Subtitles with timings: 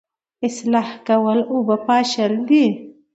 [0.47, 2.65] اصلاح کول اوبه پاشل دي